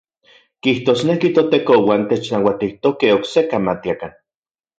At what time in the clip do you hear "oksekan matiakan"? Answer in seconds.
3.19-4.19